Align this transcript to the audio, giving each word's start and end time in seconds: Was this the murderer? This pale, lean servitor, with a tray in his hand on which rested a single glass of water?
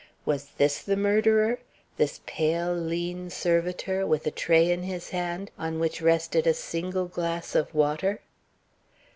Was 0.25 0.47
this 0.57 0.81
the 0.81 0.95
murderer? 0.97 1.59
This 1.97 2.21
pale, 2.25 2.73
lean 2.73 3.29
servitor, 3.29 4.07
with 4.07 4.25
a 4.25 4.31
tray 4.31 4.71
in 4.71 4.81
his 4.81 5.11
hand 5.11 5.51
on 5.59 5.77
which 5.77 6.01
rested 6.01 6.47
a 6.47 6.55
single 6.55 7.05
glass 7.05 7.53
of 7.53 7.75
water? 7.75 8.19